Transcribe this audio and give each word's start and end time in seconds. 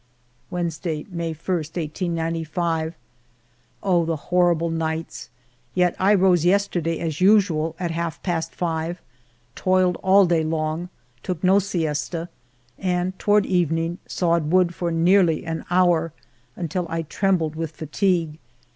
Wednesday^ 0.51 1.07
May 1.11 1.27
i, 1.27 1.29
1895. 1.29 2.95
Oh, 3.83 4.03
the 4.03 4.15
horrible 4.15 4.71
nights! 4.71 5.29
Yet 5.75 5.95
I 5.99 6.15
rose 6.15 6.43
yester 6.43 6.81
day 6.81 6.97
as 6.99 7.21
usual, 7.21 7.75
at 7.79 7.91
half 7.91 8.23
past 8.23 8.55
five, 8.55 8.99
toiled 9.53 9.97
all 9.97 10.25
day 10.25 10.43
long, 10.43 10.89
took 11.21 11.43
no 11.43 11.59
siesta, 11.59 12.29
and 12.79 13.19
toward 13.19 13.45
evening 13.45 13.99
sawed 14.07 14.49
wood 14.51 14.73
for 14.73 14.89
nearly 14.89 15.45
an 15.45 15.65
hour, 15.69 16.13
until 16.55 16.87
I 16.89 17.03
trembled 17.03 17.53
with 17.55 17.69
fatigue. 17.69 18.39